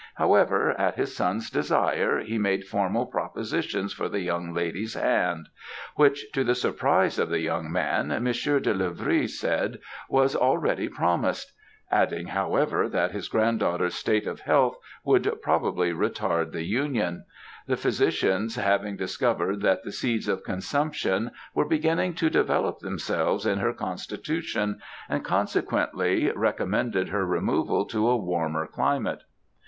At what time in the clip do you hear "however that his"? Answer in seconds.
12.29-13.29